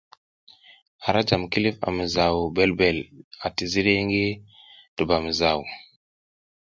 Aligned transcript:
Ara 1.07 1.21
jam 1.27 1.43
kilif 1.51 1.77
a 1.87 1.89
mizaw 1.97 2.35
ɓelɓel 2.55 2.97
ati 3.45 3.63
ziri 3.71 3.93
ngi 4.05 4.25
dubamizaw. 4.95 5.59